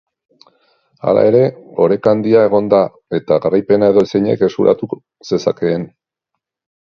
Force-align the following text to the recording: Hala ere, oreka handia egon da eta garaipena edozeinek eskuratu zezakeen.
Hala 1.09 1.23
ere, 1.31 1.41
oreka 1.83 2.13
handia 2.15 2.39
egon 2.47 2.71
da 2.73 2.79
eta 3.19 3.37
garaipena 3.43 3.89
edozeinek 3.95 4.41
eskuratu 4.49 4.89
zezakeen. 5.33 5.85